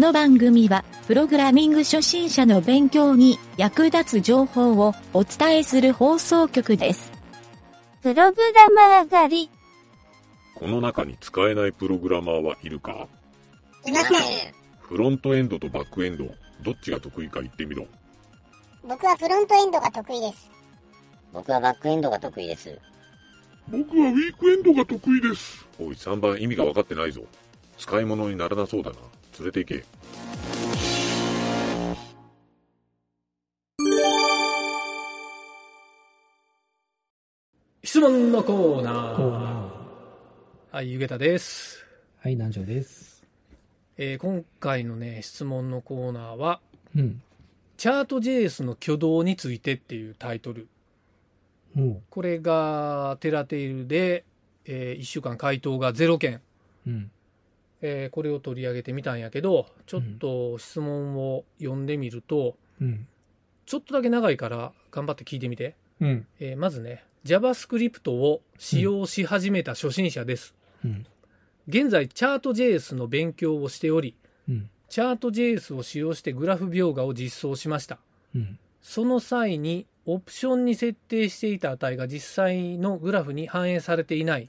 [0.00, 7.12] の番組は、プログラミング初心者の勉強に役立つ情報をお伝えする放送局です。
[8.02, 9.50] プログラマー狩り。
[10.54, 13.08] この中に使えないプログラマーはいるか？
[13.86, 14.54] いません。
[14.80, 16.24] フロントエンドとバックエンド、
[16.62, 17.86] どっちが得意か言ってみろ。
[18.82, 20.50] 僕はフロントエンドが得意です。
[21.32, 22.78] 僕はバックエンドが得意です。
[23.68, 25.66] 僕はウィークエンドが得意です。
[25.78, 27.20] おい、3番意味が分かってないぞ。
[27.76, 28.96] 使い物にならなそうだな。
[29.40, 29.84] 連れて行け。
[37.82, 39.16] 質問のコーナー。
[39.16, 39.72] コーナ
[40.70, 41.86] はい、ゆげたです。
[42.18, 43.24] はい、南條です。
[43.96, 46.60] えー今回のね、質問のコーナーは、
[46.94, 47.22] うん。
[47.78, 50.68] チャート JS の挙動についてっていうタイトル。
[51.74, 54.24] もこれがテラテイルで、
[54.66, 56.42] え1週間回答が0件。
[56.86, 57.10] う、うん。
[57.82, 63.06] えーこれを取り上げてみたんやけど、ちょっと質問を読んでみると、うん。
[63.66, 65.74] ちょっとだけ長いから頑張って聞いてみて。
[66.00, 66.26] うん。
[66.40, 70.54] えーまずね、JavaScript を使用し始めた初心者です。
[70.84, 71.06] うん。
[71.68, 74.14] 現在、チャート JS の勉強をしており、
[74.48, 74.70] うん。
[74.88, 77.98] チャート JS を使用してグラフ描画を実装しました。
[78.34, 78.58] うん。
[78.82, 84.48] その際に、オプションに設定していた値が実際のグラフに反映されていない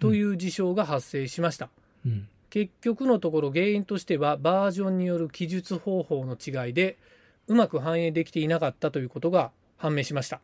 [0.00, 1.70] という事象が発生しました。
[2.04, 2.28] うん。
[2.54, 6.96] 結局のところ原因としてはバージョンによる記述方法の違いで
[7.48, 10.40] うまく反映できていなかったということが判明しました。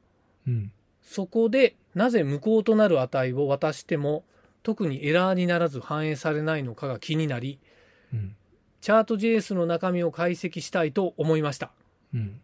[0.49, 0.73] うん。
[1.03, 4.25] そこでなぜ無効となる値を渡しても
[4.65, 7.61] 特にエラーにならず反映されないのかが気になり
[8.13, 8.35] うん。
[8.81, 11.71] チャート JS の中身を解析したいと思いました。
[12.13, 12.41] うん。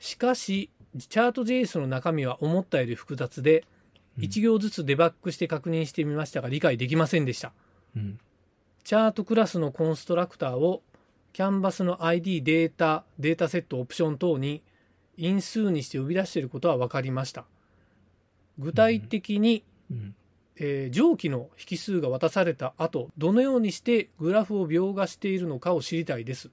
[0.00, 0.68] しかし、
[0.98, 3.64] チャート JS の中身は思ったより複雑で、うん
[4.18, 7.54] 1行ずつデバッグして確認してみましたが理解できませんでした。
[7.96, 8.20] うん。
[8.84, 10.82] チャートクラスのコンストラクターを
[11.32, 14.62] キャンバスの ID データ、データセット、オプション等に
[15.16, 17.44] 因数にして呼び出していることは分かりました。
[18.58, 20.14] 具体的に、うん。
[20.56, 26.50] えー上記の引数が渡された後、どのようにしてグラフを描画しているのかを知りたいです。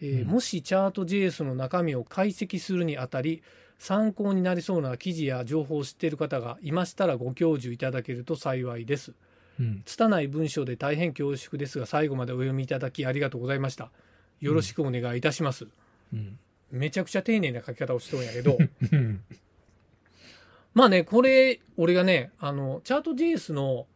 [0.00, 3.42] えーうんもしチャート JS の中身を解析するにあたり、
[3.78, 9.12] 参考になりそうな記事や情報を知っている方がいましたらご教授いただけると幸いです。
[9.60, 9.82] うん。
[9.84, 13.90] 拙い文章で大変恐縮ですが、最後までお読みいただきありがとうございました。
[14.40, 15.66] よろしくお願いいたします。
[16.12, 16.38] うん。
[16.70, 18.58] めちゃくちゃ丁寧な書き方をしとるんやけど、
[18.92, 19.20] うん。
[20.74, 23.86] まあね、これ、俺がね、あの、チャート JS の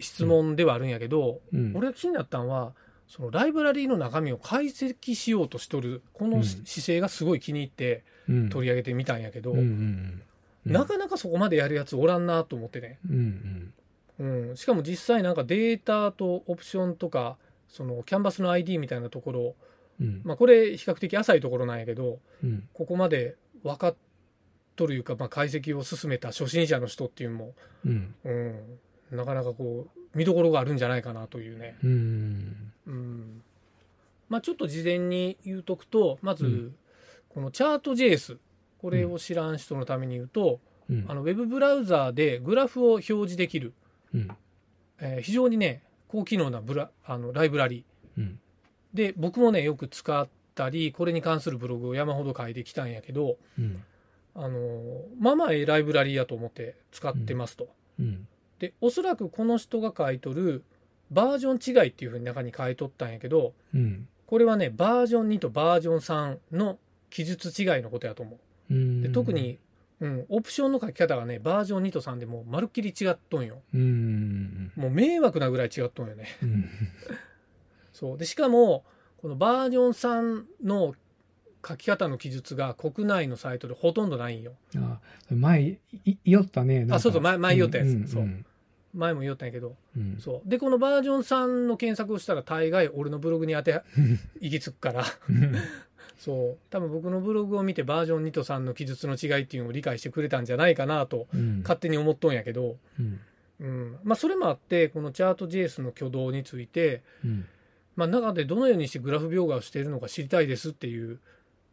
[0.00, 1.76] 質問ではあるんやけど、うん。
[1.76, 2.72] 俺が気になったのは、
[3.08, 8.48] そのライブラリーの中身を解析しようとしとる、この姿勢がすごい気に入ってうん。
[8.50, 9.54] 取り上げてみたんやけど。
[10.64, 12.98] なかなかそこまでやるやつおらんなと思ってね。
[13.08, 13.16] うん。
[13.16, 13.74] うん、
[14.54, 17.36] しかも実際なんかデータとオプションとか、
[17.68, 19.54] そのキャンバスの ID みたいなところ、
[20.00, 20.22] うん。
[20.24, 22.68] まあこれ比較的浅いところなんやけど、うん。
[22.72, 23.96] ここまで分かっ
[24.76, 28.14] とるいうか、まあ解析を進めた初心者の人っていうのも、うん。
[28.24, 31.76] うん、なかなかこう、見どころがあるんじゃないかなというね。
[31.82, 32.72] うん。
[32.86, 33.42] うん。
[34.28, 36.76] まあちょっと事前に言うとくと、まず、うん
[37.36, 38.38] このチャート JS、
[38.78, 41.04] これを知らん人のために言うと、うん。
[41.06, 43.74] あの、ウェブブラウザーでグラフを表示できる、
[44.16, 44.30] うん。
[45.00, 47.84] えー非常にね、高機能なブラあのライブラリ
[48.16, 48.38] うん。
[48.94, 53.82] で、僕もね、よく使ったり、これに関するブログを山ほど書いてきたんやけど、うん。
[54.34, 57.68] あのまあまあええライブラリやと思って使ってますと。
[57.98, 58.26] うん。
[58.58, 60.62] で、おそらくこの人が書いとる
[61.10, 64.08] バージョン違いっていうふうに中に書いとったんやけど、うん。
[64.26, 66.78] これはね、バージョン2とバージョン3の
[67.10, 68.38] 記述違いのことやと思
[68.70, 68.74] う。
[68.74, 69.02] うん。
[69.02, 69.58] で特に、
[70.00, 73.62] うん、オプションの書き方がね、バージョン2と3でもうまるっきり違っとんよ。
[73.74, 74.72] うん。
[74.76, 76.26] もう迷惑なぐらい違っとんよね。
[76.42, 76.68] うん。
[77.92, 78.18] そう。
[78.18, 78.84] で、しかも、
[79.16, 80.94] このバージョン3の
[81.66, 84.52] 書き方の記述が国内のサイトでほとんどないんよ。
[84.76, 86.86] あ、前、い、い言おったね。
[86.90, 88.44] あそうそう前前言おったやつんそうん
[88.96, 89.76] 前も言おったんやけど。
[89.96, 90.16] うん。
[90.18, 90.48] そう。
[90.48, 93.82] で、このバージョン3の検索をしたら大概俺のブログに当て、
[94.40, 95.04] 行き着くから。
[96.18, 96.58] そう。
[96.70, 101.60] 多分僕のブログを見てバージョン2と3の記述の違いっていうのを理解してくれたんじゃないかなとうん。
[101.60, 103.20] 勝手に思っとんやけど、うん。
[103.60, 103.98] うん。
[104.04, 107.46] まあそれもあって、このチャート JS の挙動について、うん。
[107.96, 111.18] まあ中でどのようにしてグラフ描画をしているのか知りたいですっていう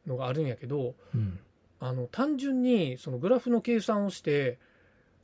[0.08, 1.40] のがあるんやけど、うん。
[1.80, 4.58] あの単純にそのグラフの計算をして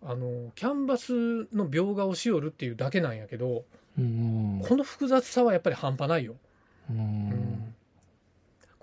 [0.04, 1.13] あのキャンバス
[1.54, 3.63] の描画をしよるっていうだけなんやけど
[3.98, 4.62] うん。
[4.68, 6.36] この複雑さはやっぱり半端ないよ。
[6.89, 7.39] うん。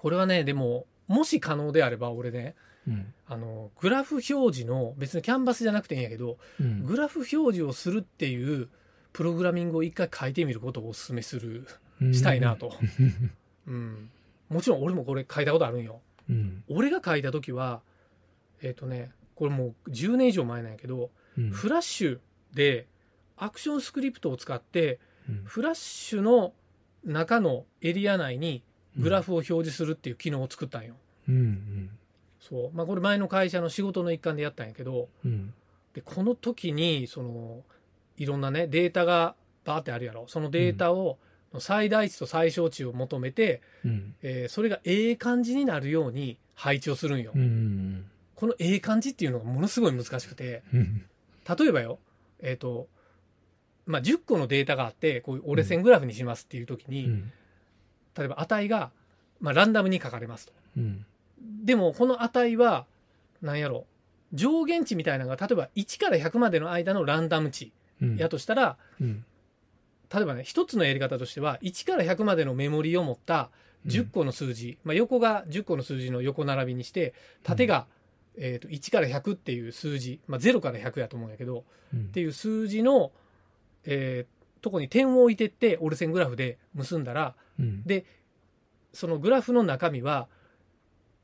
[0.06, 2.54] これはねでももし可能であれば俺ね
[2.86, 3.12] うん。
[3.26, 6.86] あのグラフ表示の別にキャンバスじゃなくていいんやけどうん。
[6.86, 8.68] グラフ表示をするっていう
[9.12, 11.66] プログラミングを一回書いてみることをお勧めする。
[12.12, 12.72] したいなと。
[13.66, 14.10] うん。
[14.48, 16.00] もちろん俺もこれ書いたことあるんよ。
[16.30, 16.62] うん。
[16.68, 17.82] 俺が書いた時は、
[18.62, 21.50] えっ、とね、これもう10年以上前なんやけど、うん。
[21.50, 22.18] フラッシュ
[22.54, 22.86] で
[23.36, 26.52] アクションスクリプトを使って、うんフラッシュの
[27.04, 28.62] 中のエリア内に
[28.98, 30.94] グラフを表示するっていう機能を作ったんよ。
[31.28, 31.90] うん。
[32.40, 32.76] そう。
[32.76, 35.52] まあこれ前の会社の仕事の一環でやったんやけど、うん。
[35.94, 37.62] で、この時に、その、
[38.16, 39.34] いろんなね、データが
[39.64, 40.26] バーってあるやろ。
[40.28, 41.18] そのデータを、
[41.58, 44.14] 最大値と最小値を求めて、うん。
[44.22, 47.32] えーそれがええ感じになるように配置をするんよ。
[47.34, 48.04] うん。
[48.34, 51.04] このええ感じっていうのがものすごい難しくて、うん。
[51.58, 51.98] 例えばよ、
[52.40, 52.88] えっ、と、
[53.86, 57.32] まあ、10個のデータがあって、こういう折れ線グラフにしますっていう時に、うん。
[58.16, 58.90] 例えば値が、
[59.40, 60.52] まあ、ランダムに書かれますと。
[60.78, 61.04] うん。
[61.64, 62.86] でも、この値は、
[63.42, 63.84] なんやろ、
[64.32, 67.72] 上限値みたいなのが、例えば1から100までの間のランダム値
[68.02, 68.16] うん。
[68.16, 69.24] やとしたら、うん。
[70.12, 73.50] 例えばね、一つのやり方としては、1から100までのメモリを持った
[73.86, 77.86] 10個の数字、まあ、横が10個の数字の横並びにして、縦が、
[78.38, 81.64] えー、と1から100っていう数字、まあ、0から100やと思うんやけど、
[81.94, 83.12] うんっていう数字の、
[83.84, 84.36] えー
[84.66, 87.82] とこに点を置いてって折れ線グラフで結んだらうん。
[87.84, 88.04] で
[88.92, 90.28] そのグラフの中身は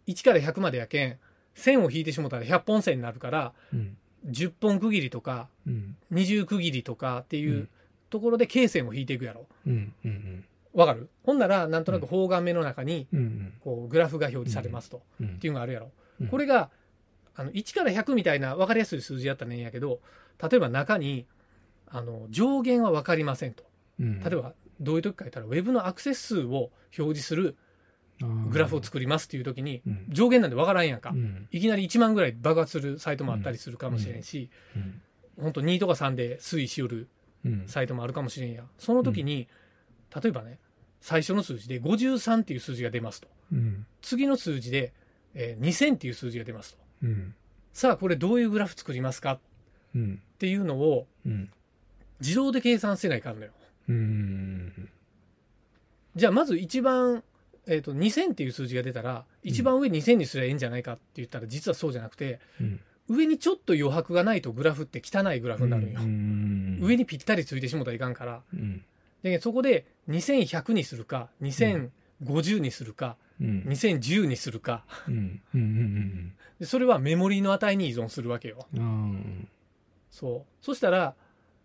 [0.07, 1.19] 1から100までやけん
[1.55, 3.97] 線を引いてしもたら100本線になるからうん。
[4.31, 5.97] 10本区切りとかうん。
[6.13, 7.69] 20区切りとかっていううん
[8.11, 9.93] ところで経線を引いていくやろうん。
[10.75, 11.09] うかる？
[11.25, 13.53] ほんならなんとなく方眼目の中にうん。
[13.65, 15.29] こうグラフが表示されますと、うん。
[15.29, 15.91] っていうのがあるやろ、
[16.21, 16.71] うんこれが
[17.35, 20.01] あの1から100みたいな分かりやすい数字やったらいいんやけど
[20.43, 21.25] 例えば中に
[21.89, 23.65] あの上限は分かりませんと
[23.99, 24.21] うん。
[24.21, 24.53] 例えば
[24.83, 27.57] どういう時か言ったらウェブのアクセス数を表示する
[28.51, 30.07] グラフを作りますっていう時にうん。
[30.09, 31.49] 上限なんで分からんやんか、うん。
[31.51, 35.01] いきなり1万ぐらい爆発するサイトもあったりするかもしれんし、うん。
[35.43, 37.09] 本当2とか3で推移しよる
[37.45, 37.65] うん。
[37.67, 39.49] サイトもあるかもしれんやその時に、
[40.23, 40.59] 例えばね
[41.01, 43.87] 最初の数字で53っていう数字が出ますとうん。
[44.03, 44.93] 次の数字で、
[45.35, 47.35] えー2000っていう数字が出ますとうん。
[47.73, 49.41] さあこれどういうグラフ作りますか
[49.95, 50.21] うん。
[50.35, 51.51] っていうのをうん。
[52.21, 53.51] 自動で計算せないかんのよ
[53.89, 54.89] うん。
[56.15, 57.23] じゃあまず一番、
[57.67, 62.81] えー、と2000っていう数字が出たら一番上2000にすればいいんじゃないかって言ったら実はそうじゃなくてうん。
[63.09, 66.79] 上にちょっと余白がないとグラフって汚いグラフになるんよ、うん。
[66.81, 68.85] 上にぴったりついてしもたらいかんからうん。
[69.23, 73.65] でそこで2100にするか2050にするか、うん。
[73.69, 75.41] 2010にするかうん。
[75.55, 75.61] うん。
[75.61, 76.33] うん。
[76.61, 79.49] でそれはメモリの値に依存するわけようん。
[80.11, 81.15] そうそしたら、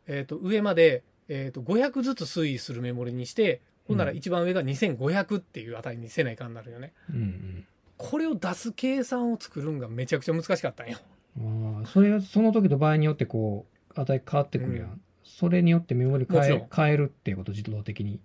[0.07, 7.65] えー、と上まで、えー、と500ずつ推移するメモリにしてほんなら一番上が2500っていう値にせないかんなるよねうん。
[7.97, 10.99] これを出す計算を作るんがめちゃくちゃ難しかったんよ
[11.39, 13.65] ああ、それはその時と場合によってこ
[13.95, 14.87] う、値変わってくるやん。
[14.87, 18.19] うそれによってメモリ変え変えるっていうこと、自動的に。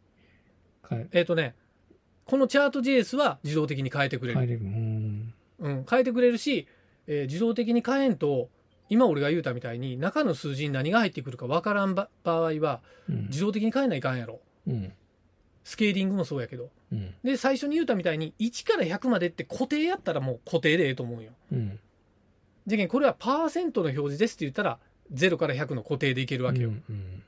[0.88, 1.54] 変え、えっ、とね
[2.24, 4.64] このチャート JS は自動的に変えてくれる、変えれる。
[4.64, 5.34] うん。
[5.58, 6.66] うん、変えてくれるし、
[7.06, 8.48] えー自動的に変えんと
[8.92, 13.26] 今俺が言うたみたいに中の数字に何が入ってくるかわからんば場合はうん。
[13.28, 14.92] 自動的に変えないかんやろうん。
[15.64, 17.14] スケーリングもそうやけどうん。
[17.24, 21.78] で最初に言うたみたいに1から100までって固定やったらもう固定でええと思うようん。
[22.66, 24.78] じゃけんこれはパーセントの表示ですって言ったら
[25.14, 27.22] 0から100の固定でいけるわけよ、うん。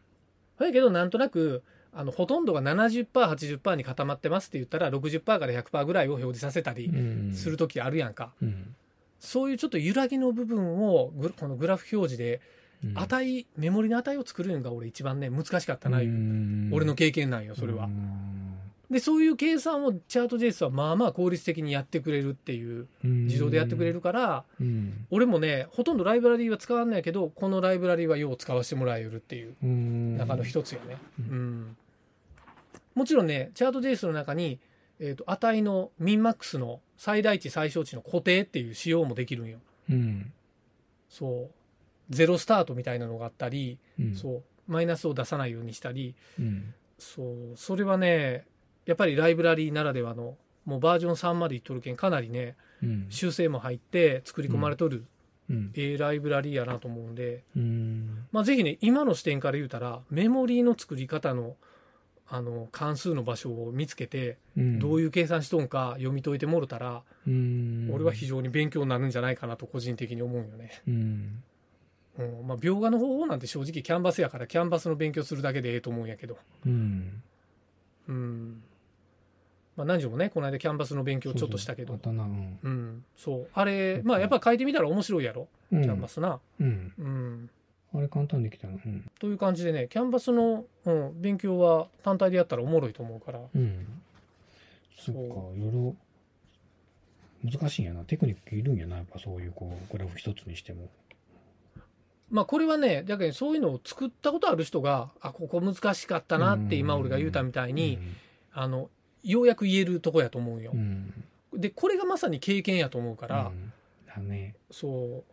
[0.59, 7.33] だけどなんとなくあのほとんどが 70%80% に固まってますって言ったら60%から100%ぐらいを表示させたりうん。
[7.33, 8.75] する時あるやんか、うん。
[9.19, 12.41] そういうちょっと揺らぎの部分をグこのグラフ表示で
[12.85, 12.99] うん。
[12.99, 16.71] 値メモリの値を作るのが俺一番ね難しかったな、うん。
[16.73, 18.59] 俺の経験なんよそれは、うん。
[18.91, 25.07] でそういう計算をチャート JS はまあまあ効率的にやってくれるっていう自動でやってくれるから、うん。
[25.11, 30.19] 俺もねほとんどライブラリーは使わんのやけどこのライブラリーはよう使わせてもらえるっていううん。
[30.19, 31.61] 中の一つよね、ううん。
[31.63, 31.77] ん
[32.95, 34.59] もちろんねチャート JS の中に、
[35.01, 39.59] えー、と値のミンマックスの最大値最小値の固定っていう仕様もできるんよ
[39.91, 40.33] うん。
[41.09, 41.51] そう
[42.11, 44.15] ゼロスタートみたいなのがあったり、うん。
[44.15, 46.75] そうマイナスを出さないようにしたりうん。
[46.99, 48.47] そうそれはね
[48.87, 53.07] やっぱりライブラリーならではのもうバージョン3までいっとるけんかなりねうん。
[53.09, 55.05] 修正も入って作り込まれとる、
[55.51, 55.73] うん。
[55.75, 58.27] ええライブラリーやなと思うんで、うん。
[58.33, 61.57] まあ、ぜひね今の視点から言うたらメモリーの作り方の
[62.29, 64.79] あの関数の場所を見つけてうん。
[64.79, 67.91] どういう計算しとんか読み解いてもろたら、うん。
[67.93, 70.83] 俺は非常に勉強になるんじゃないかなと個人的に思うよね。
[70.89, 71.43] うん。
[72.19, 77.23] うんまあ、描画の方法なんて正直キャンバスやからキャンバスの勉強するだけでええと思うんやけど、うん。
[78.09, 78.63] うん
[79.77, 82.59] まあ、何時もねこの間キャンバスの勉強ちょっとしたけどそうそうん。
[82.63, 85.49] うん、そうあれまあやっぱ書いてみたら面白いやろ？
[85.73, 86.93] うんキャンバスな、うん。
[86.97, 87.51] うん、
[87.97, 88.75] あれ簡単にできたの？
[88.85, 89.09] うん。
[89.21, 93.87] という感じでね、キャンバスの、うん、勉強は単体でやったらおもろいと思うから、うん。
[94.99, 95.97] そっか、いろいろ
[97.45, 98.03] 難しいんやな。
[98.05, 98.97] テクニックいるんやな。
[98.97, 100.89] やっぱそういうこう、グラフ一つにしても。
[102.31, 107.99] まあこれはね、だけどそういうのを作ったことある人が、あ、ここ難しかったなって今俺が言うたみたいに、
[108.53, 108.91] あの、
[109.23, 110.77] ようやく言えるとこやと思うよう。
[110.77, 111.13] ん。
[111.55, 113.73] で、これがまさに経験やと思うから、うん
[114.07, 114.55] だね。
[114.71, 115.25] そう、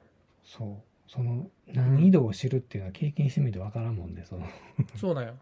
[0.46, 0.68] そう。
[1.14, 4.48] その難易度を知るっていうのは経験してみるとわからんもんで、その。
[4.96, 5.34] そうなんよ。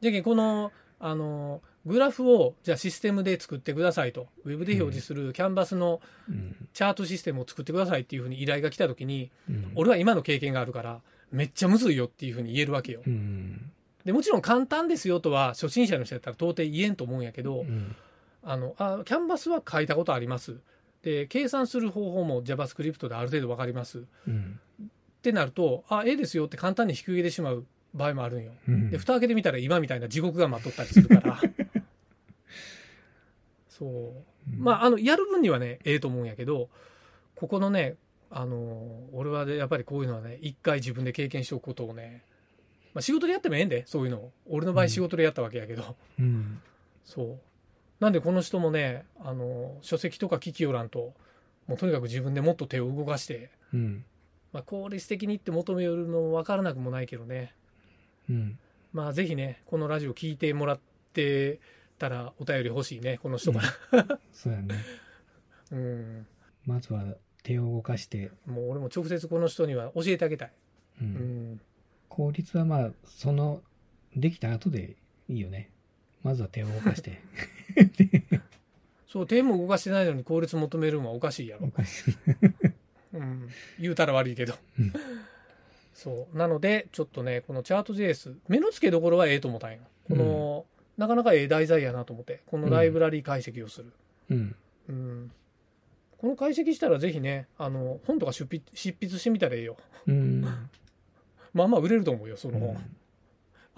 [0.00, 0.70] じゃけんこの、
[1.00, 4.28] あの、グラフを、じゃあシステムで作ってくださいと。
[4.44, 6.68] ウェブで表示するキャンバスのうん。
[6.72, 11.00] チャートシステムを作ってくださいっていうふうに依頼が来た時に、うん、俺は今の経験があるから、
[11.32, 13.02] めっちゃむずいよっていうふうに言えるわけよ。
[13.04, 13.72] うん。
[14.04, 17.96] で、もちろん簡単ですよとは、初心者の人やったら到底言えんと思うんやけど、うん。
[18.44, 20.58] あの、あ、キャンバスは書いたことあります。
[21.02, 24.04] で、計算する方法も JavaScript である程度わかります。
[25.28, 25.32] うん。
[25.32, 28.52] ってなると、あ、ええですよって簡単に引き受けてしまう場合もあるんよ。
[28.68, 28.90] うん。
[28.90, 31.40] で、蓋開けてみたら今みたいな地獄が待っとったりするから。
[33.68, 34.12] そう。
[34.56, 36.68] まあ、あの、やる分にはね、ええと思うんやけど、
[37.34, 37.96] ここのね、
[38.30, 42.24] あの、俺はねやっぱりこういうのはね、一回自分で経験しておくことをね、
[42.94, 44.32] まあ、仕事でやってもええんで、そういうのを。
[44.48, 46.60] 俺の場合仕事でやったわけやけど、うん。
[47.04, 47.38] そう。
[48.00, 51.14] なんでこの人もね、あの、書籍とか聞きよらんと、
[51.66, 54.04] もうとにかく自分でもっと手を動かして、うん。
[54.52, 57.54] まあ、効率的にって求めるのも分からなくもないけどね。
[58.28, 58.58] うん。
[58.92, 60.80] まあ、ぜひね、このラジオ聞いてもらっ
[61.12, 61.60] て
[61.98, 63.60] たらお便り欲しいね、この人か
[63.92, 64.18] ら。
[64.32, 64.74] そうやね。
[65.70, 66.26] うん。
[66.64, 67.04] まずは
[67.42, 70.52] 手を動かして、もう俺も直接この人には教えてあげたい。
[71.02, 71.04] う。
[71.04, 71.60] うんん。
[72.08, 73.62] 効率はまあ、その、
[74.16, 74.96] できた後で
[75.28, 75.70] いいよね。
[76.22, 77.20] まずは手を動かして。
[79.06, 81.66] そう、手も動かしてないのに効率求めるのはおかしいやろ。
[81.66, 82.04] 動かし
[83.18, 83.48] うん。
[83.78, 84.92] 言うたら悪いけどうん。
[85.94, 86.36] そう。
[86.36, 89.78] なので、ちょっとね、このチャート JS、目の付けどころはええと思ったんよ。
[90.08, 90.64] この、
[90.96, 93.92] なかなかええ題材やなと思って、このライブラリー解析をする。
[94.30, 94.54] うん。
[94.88, 95.32] うん。
[96.18, 99.76] この解析したらぜひね、あの、本とか出筆執筆してみたらええよ。
[100.06, 100.40] うん。
[101.52, 102.70] まあまあ売れると思うよ、その本。
[102.70, 102.96] うん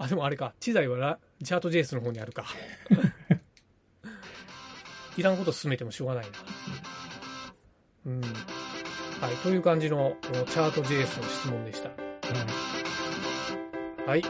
[0.01, 2.43] あ、でもあれか、知財はラチャート JS の方にあるか。
[5.15, 6.31] いらんこと進めてもしょうがないな。
[8.07, 8.21] うん。
[9.21, 11.91] はい、という感じのこのチャート JS の質問でした。
[14.07, 14.23] はい。